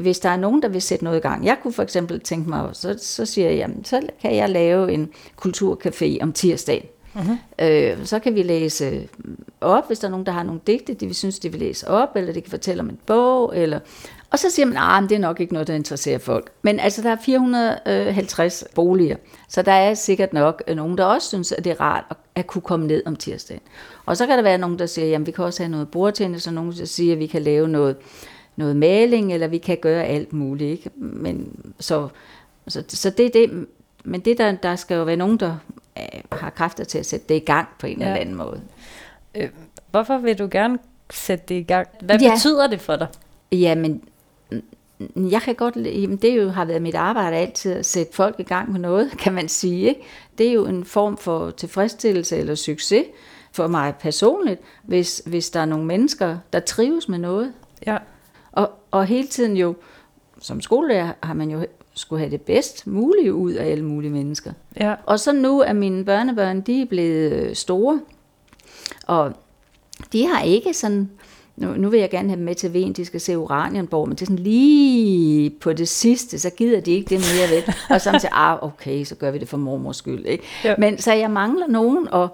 hvis 0.00 0.18
der 0.18 0.28
er 0.28 0.36
nogen, 0.36 0.62
der 0.62 0.68
vil 0.68 0.82
sætte 0.82 1.04
noget 1.04 1.18
i 1.18 1.20
gang. 1.20 1.44
Jeg 1.44 1.56
kunne 1.62 1.72
for 1.72 1.82
eksempel 1.82 2.20
tænke 2.20 2.48
mig, 2.48 2.68
så, 2.72 2.98
så 2.98 3.26
siger 3.26 3.48
jeg, 3.48 3.56
jamen, 3.56 3.84
så 3.84 4.00
kan 4.22 4.36
jeg 4.36 4.48
lave 4.48 4.92
en 4.92 5.08
kulturcafé 5.44 6.18
om 6.22 6.32
tirsdagen. 6.32 6.86
Uh-huh. 7.14 7.64
Øh, 7.64 8.06
så 8.06 8.18
kan 8.18 8.34
vi 8.34 8.42
læse 8.42 9.08
op, 9.60 9.86
hvis 9.86 9.98
der 9.98 10.08
er 10.08 10.10
nogen, 10.10 10.26
der 10.26 10.32
har 10.32 10.42
nogle 10.42 10.60
digte, 10.66 10.94
de 10.94 11.06
vi 11.06 11.14
synes, 11.14 11.38
de 11.38 11.50
vil 11.50 11.60
læse 11.60 11.88
op, 11.88 12.16
eller 12.16 12.32
de 12.32 12.40
kan 12.40 12.50
fortælle 12.50 12.80
om 12.80 12.88
en 12.88 12.98
bog, 13.06 13.56
eller 13.56 13.80
og 14.32 14.38
så 14.38 14.50
siger 14.50 14.66
man, 14.66 15.04
at 15.04 15.10
det 15.10 15.16
er 15.16 15.20
nok 15.20 15.40
ikke 15.40 15.52
noget, 15.52 15.68
der 15.68 15.74
interesserer 15.74 16.18
folk. 16.18 16.52
Men 16.62 16.80
altså, 16.80 17.02
der 17.02 17.10
er 17.10 17.16
450 17.16 18.64
boliger, 18.74 19.16
så 19.48 19.62
der 19.62 19.72
er 19.72 19.94
sikkert 19.94 20.32
nok 20.32 20.62
nogen, 20.74 20.98
der 20.98 21.04
også 21.04 21.28
synes, 21.28 21.52
at 21.52 21.64
det 21.64 21.70
er 21.70 21.80
rart 21.80 22.04
at 22.34 22.46
kunne 22.46 22.62
komme 22.62 22.86
ned 22.86 23.02
om 23.06 23.16
tirsdagen. 23.16 23.62
Og 24.06 24.16
så 24.16 24.26
kan 24.26 24.36
der 24.36 24.42
være 24.42 24.58
nogen, 24.58 24.78
der 24.78 24.86
siger, 24.86 25.16
at 25.16 25.26
vi 25.26 25.30
kan 25.30 25.44
også 25.44 25.62
have 25.62 25.70
noget 25.70 25.88
bordtennis, 25.88 26.46
og 26.46 26.54
nogen, 26.54 26.72
der 26.72 26.84
siger, 26.84 27.12
at 27.12 27.18
vi 27.18 27.26
kan 27.26 27.42
lave 27.42 27.68
noget, 27.68 27.96
noget 28.56 28.76
maling, 28.76 29.32
eller 29.32 29.46
vi 29.46 29.58
kan 29.58 29.78
gøre 29.80 30.04
alt 30.04 30.32
muligt. 30.32 30.70
Ikke? 30.70 30.90
Men, 30.96 31.60
så, 31.80 32.08
så, 32.68 32.84
så 32.88 33.10
det 33.10 33.26
er 33.26 33.30
det. 33.30 33.66
Men 34.04 34.20
det 34.20 34.38
der, 34.38 34.52
der 34.52 34.76
skal 34.76 34.94
jo 34.94 35.02
være 35.02 35.16
nogen, 35.16 35.36
der 35.36 35.56
øh, 35.98 36.20
har 36.32 36.50
kræfter 36.50 36.84
til 36.84 36.98
at 36.98 37.06
sætte 37.06 37.26
det 37.28 37.34
i 37.34 37.44
gang 37.44 37.68
på 37.78 37.86
en 37.86 37.98
ja. 37.98 38.04
eller 38.04 38.20
anden 38.20 38.34
måde. 38.34 38.60
Øh, 39.34 39.48
hvorfor 39.90 40.18
vil 40.18 40.38
du 40.38 40.48
gerne 40.50 40.78
sætte 41.10 41.44
det 41.48 41.54
i 41.54 41.62
gang? 41.62 41.88
Hvad 42.00 42.18
ja. 42.18 42.34
betyder 42.34 42.66
det 42.66 42.80
for 42.80 42.96
dig? 42.96 43.06
Jamen, 43.52 44.02
Jeg 45.16 45.42
kan 45.42 45.54
godt, 45.54 45.76
jamen 45.76 46.16
det 46.16 46.36
jo 46.36 46.48
har 46.48 46.64
været 46.64 46.82
mit 46.82 46.94
arbejde 46.94 47.36
altid 47.36 47.72
at 47.72 47.86
sætte 47.86 48.14
folk 48.14 48.36
i 48.38 48.42
gang 48.42 48.72
med 48.72 48.80
noget, 48.80 49.10
kan 49.18 49.32
man 49.32 49.48
sige. 49.48 49.88
Ikke? 49.88 50.00
Det 50.38 50.48
er 50.48 50.52
jo 50.52 50.66
en 50.66 50.84
form 50.84 51.16
for 51.16 51.50
tilfredsstillelse 51.50 52.36
eller 52.36 52.54
succes 52.54 53.06
for 53.52 53.66
mig 53.66 53.94
personligt, 54.00 54.60
hvis, 54.82 55.22
hvis 55.26 55.50
der 55.50 55.60
er 55.60 55.64
nogle 55.64 55.86
mennesker, 55.86 56.38
der 56.52 56.60
trives 56.60 57.08
med 57.08 57.18
noget. 57.18 57.52
Ja. 57.86 57.96
Og, 58.52 58.70
og 58.90 59.06
hele 59.06 59.28
tiden 59.28 59.56
jo, 59.56 59.74
som 60.40 60.60
skolelærer, 60.60 61.12
har 61.22 61.34
man 61.34 61.50
jo 61.50 61.66
skulle 61.94 62.20
have 62.20 62.30
det 62.30 62.40
bedst 62.40 62.86
mulige 62.86 63.34
ud 63.34 63.52
af 63.52 63.70
alle 63.70 63.84
mulige 63.84 64.10
mennesker. 64.10 64.52
Ja. 64.80 64.94
Og 65.06 65.20
så 65.20 65.32
nu 65.32 65.60
er 65.60 65.72
mine 65.72 66.04
børnebørn, 66.04 66.60
de 66.60 66.82
er 66.82 66.86
blevet 66.86 67.56
store, 67.56 68.00
og 69.06 69.32
de 70.12 70.26
har 70.26 70.42
ikke 70.42 70.74
sådan, 70.74 71.10
nu, 71.56 71.74
nu 71.74 71.88
vil 71.88 72.00
jeg 72.00 72.10
gerne 72.10 72.28
have 72.28 72.36
dem 72.36 72.44
med 72.44 72.54
til 72.54 72.72
Ven, 72.72 72.92
de 72.92 73.04
skal 73.04 73.20
se 73.20 73.34
Oranienborg, 73.34 74.08
men 74.08 74.16
det 74.16 74.22
er 74.22 74.26
sådan 74.26 74.38
lige 74.38 75.50
på 75.50 75.72
det 75.72 75.88
sidste, 75.88 76.38
så 76.38 76.50
gider 76.50 76.80
de 76.80 76.90
ikke 76.90 77.08
det 77.08 77.18
mere 77.18 77.56
ved. 77.56 77.74
Og 77.90 78.00
så 78.00 78.18
siger 78.20 78.34
ah, 78.34 78.62
okay, 78.62 79.04
så 79.04 79.14
gør 79.14 79.30
vi 79.30 79.38
det 79.38 79.48
for 79.48 79.56
mormors 79.56 79.96
skyld. 79.96 80.26
Ikke? 80.26 80.44
Ja. 80.64 80.74
Men 80.78 80.98
så 80.98 81.12
jeg 81.12 81.30
mangler 81.30 81.66
nogen 81.66 82.08
at, 82.12 82.28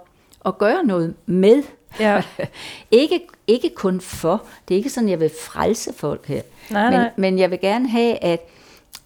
at 0.46 0.58
gøre 0.58 0.84
noget 0.84 1.14
med. 1.26 1.62
Ja. 2.00 2.22
ikke, 2.90 3.20
ikke 3.46 3.70
kun 3.74 4.00
for. 4.00 4.42
Det 4.68 4.74
er 4.74 4.78
ikke 4.78 4.90
sådan, 4.90 5.08
jeg 5.08 5.20
vil 5.20 5.30
frelse 5.40 5.92
folk 5.92 6.26
her. 6.26 6.42
Nej, 6.70 6.90
men, 6.90 7.00
nej. 7.00 7.10
men 7.16 7.38
jeg 7.38 7.50
vil 7.50 7.60
gerne 7.60 7.88
have, 7.88 8.24
at, 8.24 8.40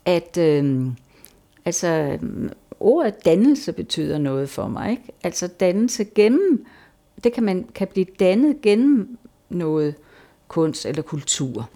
at 0.05 0.39
øhm, 0.39 0.97
altså, 1.65 2.19
ordet 2.81 3.25
dannelse 3.25 3.73
betyder 3.73 4.19
noget 4.19 4.51
for 4.51 4.69
mig. 4.69 4.91
Ikke? 4.91 5.03
Altså 5.25 5.47
dannelse 5.47 6.05
gennem, 6.05 6.67
det 7.25 7.33
kan 7.33 7.43
man 7.43 7.67
kan 7.75 7.89
blive 7.89 8.07
dannet 8.21 8.63
gennem 8.63 9.19
noget 9.51 9.95
kunst 10.49 10.87
eller 10.87 11.03
kultur. 11.03 11.69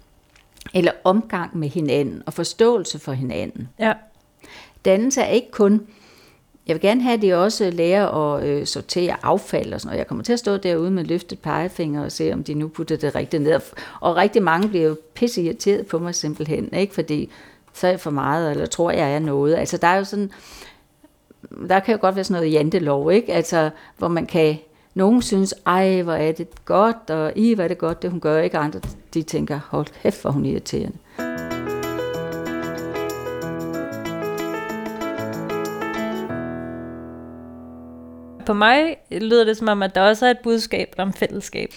Eller 0.75 0.93
omgang 1.05 1.59
med 1.59 1.69
hinanden 1.69 2.23
og 2.27 2.33
forståelse 2.33 2.99
for 2.99 3.13
hinanden. 3.13 3.69
Ja. 3.79 3.93
Dannelse 4.85 5.21
er 5.21 5.29
ikke 5.29 5.51
kun, 5.51 5.87
jeg 6.67 6.75
vil 6.75 6.81
gerne 6.81 7.03
have, 7.03 7.15
at 7.15 7.23
de 7.23 7.35
også 7.35 7.71
lærer 7.71 8.07
at 8.07 8.45
øh, 8.45 8.67
sortere 8.67 9.17
affald 9.23 9.73
og 9.73 9.81
sådan 9.81 9.89
noget. 9.89 9.99
Jeg 9.99 10.07
kommer 10.07 10.25
til 10.25 10.33
at 10.33 10.39
stå 10.39 10.57
derude 10.57 10.91
med 10.91 11.05
løftet 11.05 11.39
pegefinger 11.39 12.05
og 12.05 12.13
se, 12.13 12.33
om 12.33 12.45
de 12.45 12.55
nu 12.55 12.69
putter 12.69 12.97
det 12.97 13.15
rigtigt 13.15 13.43
ned. 13.43 13.61
Og 14.01 14.17
rigtig 14.17 14.43
mange 14.43 14.69
bliver 14.69 14.85
jo 14.85 14.97
pisse 15.15 15.43
irriteret 15.43 15.87
på 15.87 15.99
mig 15.99 16.15
simpelthen, 16.15 16.75
ikke? 16.75 16.95
fordi 16.95 17.31
så 17.73 17.87
er 17.87 17.91
jeg 17.91 18.01
for 18.01 18.11
meget, 18.11 18.51
eller 18.51 18.67
tror 18.67 18.91
jeg 18.91 19.15
er 19.15 19.19
noget. 19.19 19.55
Altså 19.55 19.77
der 19.77 19.89
er 19.89 19.97
jo 19.97 20.05
sådan, 20.05 20.31
der 21.69 21.81
kan 21.81 21.95
jo 21.95 22.01
godt 22.01 22.15
være 22.15 22.25
sådan 22.25 22.41
noget 22.41 22.53
jantelov, 22.53 23.13
ikke? 23.13 23.33
Altså, 23.33 23.71
hvor 23.99 24.09
man 24.09 24.27
kan, 24.27 24.57
nogen 24.95 25.23
synes, 25.23 25.55
ej, 25.67 26.03
hvor 26.03 26.13
er 26.13 26.33
det 26.33 26.65
godt, 26.65 27.11
og 27.11 27.33
i, 27.37 27.55
hvor 27.55 27.65
er 27.65 27.69
det 27.69 27.79
godt, 27.79 28.03
det 28.03 28.11
hun 28.11 28.21
gør, 28.21 28.39
ikke? 28.39 28.59
Andre, 28.59 28.81
de 29.15 29.23
tænker, 29.23 29.61
hold 29.69 29.87
kæft, 30.03 30.23
hvor 30.23 30.31
hun 30.31 30.45
irriterende. 30.45 30.97
På 38.47 38.53
mig 38.53 38.97
lyder 39.11 39.45
det 39.45 39.57
som 39.57 39.69
om, 39.69 39.83
at 39.83 39.95
der 39.95 40.01
også 40.01 40.27
er 40.27 40.31
et 40.31 40.39
budskab 40.43 40.95
om 40.99 41.13
fællesskab. 41.13 41.69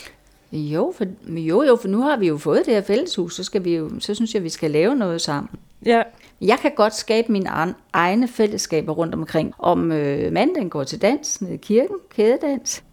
Jo, 0.52 0.94
for, 0.98 1.06
jo, 1.28 1.64
jo, 1.64 1.76
for 1.76 1.88
nu 1.88 2.02
har 2.02 2.18
vi 2.18 2.28
jo 2.28 2.38
fået 2.38 2.66
det 2.66 2.74
her 2.74 2.82
fælleshus, 2.82 3.36
så, 3.36 3.44
skal 3.44 3.64
vi 3.64 3.76
jo, 3.76 3.92
så 4.00 4.16
synes 4.16 4.34
jeg, 4.34 4.44
vi 4.44 4.50
skal 4.50 4.72
lave 4.72 4.96
noget 4.96 5.22
sammen. 5.22 5.50
Ja. 5.86 6.04
Jeg 6.42 6.58
kan 6.62 6.72
godt 6.76 6.96
skabe 6.96 7.32
mine 7.32 7.50
egne 7.94 8.28
fællesskaber 8.28 8.94
rundt 8.94 9.14
omkring. 9.14 9.54
Om 9.58 9.92
øh, 9.92 10.34
mandagen 10.34 10.70
går 10.70 10.84
til 10.84 11.02
dans 11.02 11.42
nede 11.42 11.54
i 11.54 11.58
kirken, 11.58 11.96
kædedans. 12.10 12.84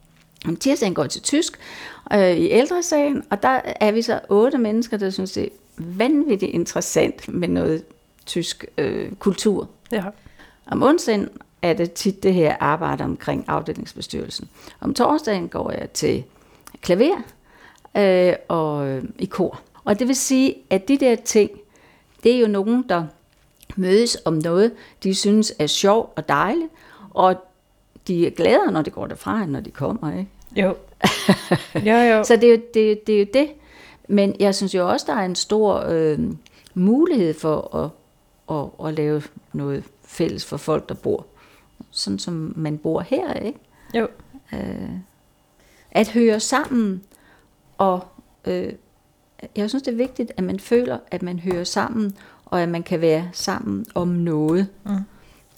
Om 0.48 0.56
tirsdagen 0.56 0.94
går 0.94 1.06
til 1.06 1.22
tysk 1.22 1.58
øh, 2.12 2.36
i 2.36 2.50
ældresagen, 2.50 3.22
og 3.30 3.42
der 3.42 3.60
er 3.80 3.92
vi 3.92 4.02
så 4.02 4.20
otte 4.28 4.58
mennesker, 4.58 4.96
der 4.96 5.10
synes, 5.10 5.32
det 5.32 5.44
er 5.44 5.48
vanvittigt 5.76 6.52
interessant 6.52 7.28
med 7.28 7.48
noget 7.48 7.84
tysk 8.26 8.64
øh, 8.78 9.12
kultur. 9.12 9.68
Ja. 9.92 10.04
Om 10.66 10.82
onsdagen 10.82 11.28
er 11.62 11.72
det 11.72 11.92
tit 11.92 12.22
det 12.22 12.34
her 12.34 12.56
arbejde 12.60 13.04
omkring 13.04 13.44
afdelingsbestyrelsen. 13.48 14.48
Om 14.80 14.94
torsdagen 14.94 15.48
går 15.48 15.70
jeg 15.70 15.90
til 15.90 16.24
klaver 16.80 17.22
øh, 17.96 18.34
og 18.48 18.88
øh, 18.88 19.04
i 19.18 19.26
kor. 19.26 19.60
Og 19.84 19.98
det 19.98 20.08
vil 20.08 20.16
sige, 20.16 20.54
at 20.70 20.88
de 20.88 20.98
der 20.98 21.14
ting, 21.14 21.50
det 22.22 22.34
er 22.34 22.38
jo 22.40 22.48
nogen, 22.48 22.84
der 22.88 23.04
mødes 23.76 24.18
om 24.24 24.34
noget, 24.34 24.72
de 25.02 25.14
synes 25.14 25.52
er 25.58 25.66
sjovt 25.66 26.12
og 26.16 26.28
dejligt, 26.28 26.68
og 27.10 27.36
de 28.08 28.26
er 28.26 28.30
gladere, 28.30 28.72
når 28.72 28.82
de 28.82 28.90
går 28.90 29.06
derfra, 29.06 29.42
end 29.42 29.50
når 29.50 29.60
de 29.60 29.70
kommer. 29.70 30.18
Ikke? 30.18 30.30
Jo. 30.56 30.76
jo, 31.74 31.94
jo. 31.94 32.24
Så 32.28 32.36
det 32.36 32.44
er, 32.44 32.50
jo, 32.50 32.60
det, 32.74 33.06
det 33.06 33.14
er 33.14 33.18
jo 33.18 33.26
det. 33.34 33.48
Men 34.08 34.36
jeg 34.40 34.54
synes 34.54 34.74
jo 34.74 34.90
også, 34.90 35.06
der 35.08 35.14
er 35.14 35.24
en 35.24 35.34
stor 35.34 35.84
øh, 35.88 36.18
mulighed 36.74 37.34
for 37.34 37.76
at, 37.76 37.90
at, 38.56 38.88
at 38.88 38.94
lave 38.94 39.22
noget 39.52 39.84
fælles 40.04 40.44
for 40.44 40.56
folk, 40.56 40.88
der 40.88 40.94
bor 40.94 41.26
sådan, 41.90 42.18
som 42.18 42.52
man 42.56 42.78
bor 42.78 43.00
her. 43.00 43.34
ikke? 43.34 43.58
Jo. 43.94 44.08
Øh, 44.52 44.90
at 45.90 46.08
høre 46.08 46.40
sammen, 46.40 47.02
og 47.78 48.06
øh, 48.46 48.72
jeg 49.56 49.68
synes, 49.68 49.82
det 49.82 49.92
er 49.92 49.96
vigtigt, 49.96 50.32
at 50.36 50.44
man 50.44 50.60
føler, 50.60 50.98
at 51.10 51.22
man 51.22 51.38
hører 51.38 51.64
sammen, 51.64 52.16
og 52.44 52.62
at 52.62 52.68
man 52.68 52.82
kan 52.82 53.00
være 53.00 53.28
sammen 53.32 53.86
om 53.94 54.08
noget. 54.08 54.68
Mm. 54.84 54.98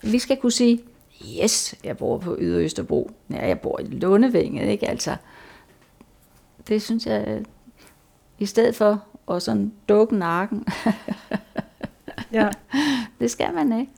Vi 0.02 0.18
skal 0.18 0.36
kunne 0.36 0.52
sige, 0.52 0.80
yes, 1.24 1.74
jeg 1.84 1.96
bor 1.96 2.18
på 2.18 2.36
Ydre 2.38 2.60
Østerbro. 2.64 3.10
Ja, 3.30 3.46
jeg 3.48 3.60
bor 3.60 3.80
i 3.80 3.84
Lundevænget, 3.84 4.68
ikke? 4.68 4.88
Altså, 4.88 5.16
det 6.68 6.82
synes 6.82 7.06
jeg, 7.06 7.42
i 8.38 8.46
stedet 8.46 8.74
for 8.74 9.02
at 9.30 9.42
sådan 9.42 9.72
dukke 9.88 10.16
nakken, 10.16 10.66
Ja. 12.32 12.48
det 13.20 13.30
skal 13.30 13.54
man 13.54 13.80
ikke. 13.80 13.92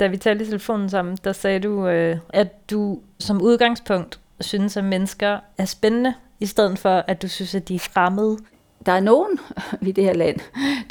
Da 0.00 0.06
vi 0.06 0.16
talte 0.16 0.44
i 0.44 0.46
telefonen 0.46 0.88
sammen, 0.90 1.18
der 1.24 1.32
sagde 1.32 1.60
du, 1.60 1.86
øh, 1.88 2.16
at 2.28 2.70
du 2.70 3.00
som 3.18 3.42
udgangspunkt 3.42 4.20
synes, 4.40 4.76
at 4.76 4.84
mennesker 4.84 5.38
er 5.58 5.64
spændende, 5.64 6.14
i 6.40 6.46
stedet 6.46 6.78
for, 6.78 7.04
at 7.08 7.22
du 7.22 7.28
synes, 7.28 7.54
at 7.54 7.68
de 7.68 7.74
er 7.74 7.78
fremmede. 7.78 8.38
Der 8.86 8.92
er 8.92 9.00
nogen 9.00 9.38
i 9.88 9.92
det 9.92 10.04
her 10.04 10.12
land, 10.12 10.40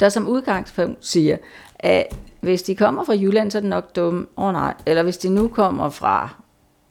der 0.00 0.08
som 0.08 0.28
udgangspunkt 0.28 1.06
siger, 1.06 1.36
at 1.74 2.06
hvis 2.42 2.62
de 2.62 2.74
kommer 2.74 3.04
fra 3.04 3.12
Jylland, 3.12 3.50
så 3.50 3.58
er 3.58 3.60
det 3.60 3.70
nok 3.70 3.96
dumme. 3.96 4.26
Åh 4.36 4.44
oh, 4.44 4.52
nej. 4.52 4.74
Eller 4.86 5.02
hvis 5.02 5.18
de 5.18 5.28
nu 5.28 5.48
kommer 5.48 5.90
fra 5.90 6.28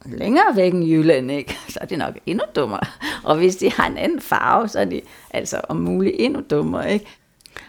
længere 0.05 0.55
væk 0.55 0.73
end 0.73 0.85
Jylland, 0.85 1.31
ikke? 1.31 1.57
så 1.73 1.79
er 1.81 1.85
det 1.85 1.97
nok 1.97 2.17
endnu 2.25 2.45
dummere. 2.55 2.81
Og 3.23 3.37
hvis 3.37 3.55
de 3.55 3.71
har 3.71 3.87
en 3.87 3.97
anden 3.97 4.21
farve, 4.21 4.67
så 4.67 4.79
er 4.79 4.85
de 4.85 5.01
altså 5.31 5.61
om 5.69 5.77
muligt 5.77 6.15
endnu 6.19 6.41
dummere. 6.49 6.93
Ikke? 6.93 7.05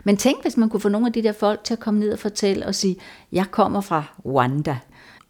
Men 0.05 0.17
tænk, 0.17 0.43
hvis 0.43 0.57
man 0.57 0.69
kunne 0.69 0.81
få 0.81 0.89
nogle 0.89 1.07
af 1.07 1.13
de 1.13 1.23
der 1.23 1.33
folk 1.33 1.65
til 1.65 1.75
at 1.75 1.81
komme 1.81 2.01
ned 2.01 2.13
og 2.13 2.19
fortælle 2.19 2.67
og 2.67 2.75
sige, 2.75 2.97
jeg 3.33 3.47
kommer 3.51 3.81
fra 3.81 4.05
Rwanda, 4.25 4.79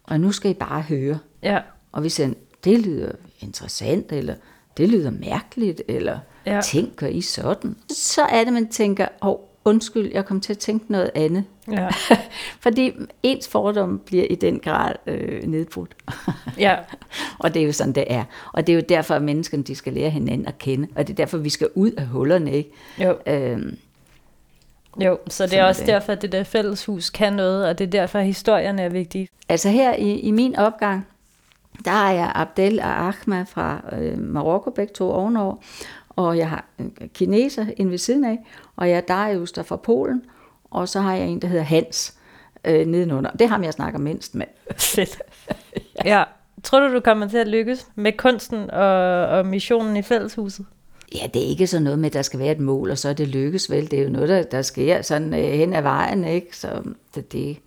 og 0.03 0.19
nu 0.19 0.31
skal 0.31 0.51
I 0.51 0.53
bare 0.53 0.81
høre. 0.81 1.19
Ja. 1.43 1.59
Og 1.91 2.03
vi 2.03 2.09
siger, 2.09 2.29
det 2.63 2.79
lyder 2.79 3.11
interessant, 3.39 4.11
eller 4.11 4.35
det 4.77 4.89
lyder 4.89 5.11
mærkeligt, 5.11 5.81
eller 5.87 6.19
ja. 6.45 6.61
tænker 6.61 7.07
I 7.07 7.21
sådan? 7.21 7.75
Så 7.89 8.21
er 8.21 8.43
det, 8.43 8.53
man 8.53 8.67
tænker, 8.67 9.07
åh, 9.21 9.29
oh, 9.29 9.39
undskyld, 9.65 10.11
jeg 10.13 10.25
kom 10.25 10.41
til 10.41 10.53
at 10.53 10.57
tænke 10.59 10.91
noget 10.91 11.11
andet. 11.15 11.43
Ja. 11.71 11.87
Fordi 12.63 12.91
ens 13.23 13.47
fordom 13.47 14.01
bliver 14.05 14.23
i 14.29 14.35
den 14.35 14.59
grad 14.59 14.93
øh, 15.07 15.43
nedbrudt. 15.43 15.95
ja. 16.57 16.75
og 17.39 17.53
det 17.53 17.61
er 17.61 17.65
jo 17.65 17.71
sådan, 17.71 17.93
det 17.93 18.03
er. 18.07 18.23
Og 18.53 18.67
det 18.67 18.73
er 18.73 18.77
jo 18.77 18.83
derfor, 18.89 19.15
at 19.15 19.21
menneskene 19.21 19.63
de 19.63 19.75
skal 19.75 19.93
lære 19.93 20.09
hinanden 20.09 20.47
at 20.47 20.57
kende. 20.57 20.87
Og 20.95 21.07
det 21.07 21.13
er 21.13 21.17
derfor, 21.17 21.37
vi 21.37 21.49
skal 21.49 21.67
ud 21.75 21.91
af 21.91 22.05
hullerne. 22.07 22.51
Ikke? 22.53 22.71
Jo. 22.99 23.17
Øhm, 23.27 23.77
Jo, 25.01 25.17
så 25.27 25.45
det 25.45 25.53
er 25.53 25.61
er 25.61 25.67
også 25.67 25.81
det. 25.81 25.87
derfor, 25.87 26.11
at 26.11 26.21
det 26.21 26.31
der 26.31 26.43
fælleshus 26.43 27.09
kan 27.09 27.33
noget, 27.33 27.67
og 27.67 27.77
det 27.79 27.85
er 27.87 27.89
derfor, 27.91 28.19
at 28.19 28.25
historierne 28.25 28.81
er 28.81 28.89
vigtige. 28.89 29.27
altså 29.49 29.69
her 29.69 29.95
i, 29.95 30.19
i 30.19 30.31
min 30.31 30.55
opgang, 30.55 31.07
der 31.85 31.91
har 31.91 32.11
jeg 32.11 32.31
Abdel 32.35 32.79
og 32.79 33.07
Ahmed 33.07 33.45
fra 33.45 33.81
øh, 33.99 34.19
Marokko, 34.19 34.69
begge 34.69 34.93
to 34.93 35.11
ovenover. 35.11 35.55
Og 36.15 36.37
jeg 36.37 36.49
har 36.49 36.65
en 36.79 37.09
kineser 37.13 37.65
inde 37.77 37.91
ved 37.91 37.97
siden 37.97 38.23
af, 38.23 38.39
og 38.75 38.89
jeg 38.89 38.97
er 38.97 39.01
Darius 39.01 39.51
der 39.51 39.63
fra 39.63 39.75
Polen. 39.75 40.21
Og 40.71 40.89
så 40.89 41.01
har 41.01 41.13
jeg 41.13 41.27
en, 41.27 41.41
der 41.41 41.47
hedder 41.47 41.63
Hans 41.63 42.17
øh, 42.65 42.85
nedenunder. 42.85 43.31
Det 43.31 43.49
ham, 43.49 43.63
jeg 43.63 43.73
snakker 43.73 43.99
mindst 43.99 44.35
med. 44.35 44.45
Fedt. 44.77 45.21
ja. 46.05 46.23
Tror 46.63 46.79
du, 46.79 46.93
du 46.93 46.99
kommer 46.99 47.27
til 47.27 47.37
at 47.37 47.47
lykkes 47.47 47.87
med 47.95 48.17
kunsten 48.17 48.71
og, 48.71 49.27
og 49.27 49.45
missionen 49.45 49.97
i 49.97 50.01
fælleshuset? 50.01 50.65
Ja, 51.15 51.27
det 51.33 51.43
er 51.43 51.47
ikke 51.47 51.67
sådan 51.67 51.83
noget 51.83 51.99
med, 51.99 52.09
at 52.09 52.13
der 52.13 52.21
skal 52.21 52.39
være 52.39 52.51
et 52.51 52.59
mål, 52.59 52.91
og 52.91 52.97
så 52.97 53.09
er 53.09 53.13
det 53.13 53.27
lykkes 53.27 53.71
vel. 53.71 53.91
Det 53.91 53.99
er 53.99 54.03
jo 54.03 54.09
noget, 54.09 54.29
der, 54.29 54.43
der 54.43 54.61
sker 54.61 55.01
sådan 55.01 55.33
øh, 55.33 55.39
hen 55.39 55.73
ad 55.73 55.81
vejen, 55.81 56.23
ikke? 56.23 56.57
Så 56.57 56.83
det, 57.15 57.31
det, 57.31 57.57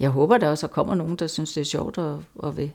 jeg 0.00 0.10
håber 0.10 0.38
der 0.38 0.50
også, 0.50 0.66
kommer 0.66 0.94
nogen, 0.94 1.16
der 1.16 1.26
synes, 1.26 1.52
det 1.52 1.60
er 1.60 1.64
sjovt 1.64 1.98
at, 1.98 2.14
at, 2.44 2.56
vil, 2.56 2.72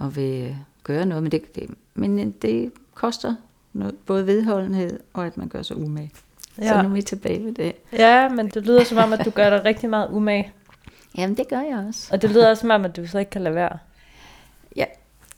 at 0.00 0.16
vil 0.16 0.42
øh, 0.42 0.56
gøre 0.84 1.06
noget. 1.06 1.22
Men 1.22 1.32
det, 1.32 1.54
det, 1.54 1.70
men 1.94 2.18
øh, 2.18 2.26
det 2.42 2.72
koster 2.94 3.34
noget, 3.74 3.94
både 4.06 4.26
vedholdenhed 4.26 5.00
og 5.12 5.26
at 5.26 5.36
man 5.36 5.48
gør 5.48 5.62
sig 5.62 5.76
umage. 5.76 6.10
Ja. 6.58 6.68
Så 6.68 6.82
nu 6.82 6.88
er 6.88 6.92
vi 6.92 7.02
tilbage 7.02 7.44
ved 7.44 7.52
det. 7.52 7.72
Ja, 7.92 8.28
men 8.28 8.48
det 8.48 8.66
lyder 8.66 8.84
som 8.84 8.98
om, 8.98 9.12
at 9.12 9.24
du 9.24 9.30
gør 9.30 9.50
dig 9.50 9.64
rigtig 9.64 9.90
meget 9.90 10.08
umage. 10.10 10.52
Jamen, 11.18 11.36
det 11.36 11.48
gør 11.48 11.60
jeg 11.60 11.84
også. 11.88 12.08
Og 12.12 12.22
det 12.22 12.30
lyder 12.30 12.50
også 12.50 12.60
som 12.60 12.70
om, 12.70 12.84
at 12.84 12.96
du 12.96 13.06
så 13.06 13.18
ikke 13.18 13.30
kan 13.30 13.42
lade 13.42 13.54
være. 13.54 13.78
Ja, 14.76 14.84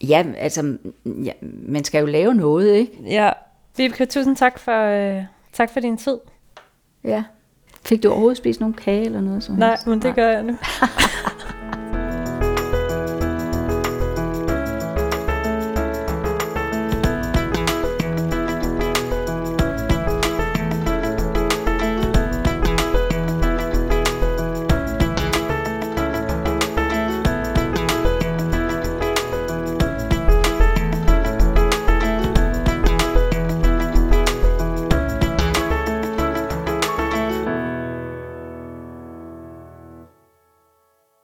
ja 0.01 0.25
altså, 0.39 0.77
ja, 1.05 1.33
man 1.69 1.85
skal 1.85 2.01
jo 2.01 2.07
lave 2.07 2.35
noget, 2.35 2.75
ikke? 2.75 2.93
Ja. 3.05 3.31
Vibeke, 3.77 4.07
tusind 4.07 4.37
tak 4.37 4.59
for, 4.59 4.83
øh, 4.83 5.25
tak 5.53 5.71
for 5.71 5.81
din 5.81 5.97
tid. 5.97 6.19
Ja, 7.05 7.25
Fik 7.87 8.03
du 8.03 8.09
overhovedet 8.09 8.37
spist 8.37 8.61
nogle 8.61 8.75
kage 8.75 9.05
eller 9.05 9.21
noget? 9.21 9.43
Så 9.43 9.53
Nej, 9.53 9.77
men 9.87 10.03
det 10.03 10.15
gør 10.15 10.29
jeg 10.29 10.43
nu. 10.43 10.53